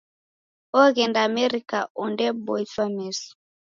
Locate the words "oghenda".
0.83-1.19